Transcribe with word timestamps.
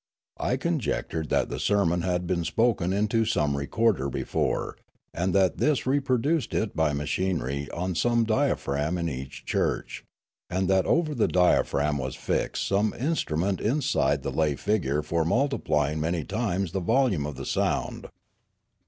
I 0.39 0.57
conjectured 0.57 1.29
that 1.29 1.49
the 1.49 1.59
sermon 1.59 2.01
had 2.01 2.25
been 2.25 2.43
spoken 2.43 2.91
into 2.91 3.23
some 3.23 3.55
recorder 3.55 4.09
before, 4.09 4.75
and 5.13 5.31
that 5.35 5.57
this 5.59 5.85
reproduced 5.85 6.55
it 6.55 6.75
by 6.75 6.91
machinery 6.91 7.69
on 7.69 7.93
some 7.93 8.23
dia 8.23 8.55
phragm 8.55 8.97
in 8.97 9.07
each 9.07 9.45
church, 9.45 10.03
and 10.49 10.67
that 10.67 10.87
over 10.87 11.13
the 11.13 11.27
diaphragm 11.27 11.99
was 11.99 12.15
fixed 12.15 12.67
some 12.67 12.95
instrument 12.95 13.61
inside 13.61 14.23
the 14.23 14.31
lay 14.31 14.55
figure 14.55 15.03
for 15.03 15.23
multiplying 15.23 15.99
many 15.99 16.23
times 16.23 16.71
the 16.71 16.79
volume 16.79 17.27
of 17.27 17.35
the 17.35 17.45
sound. 17.45 18.07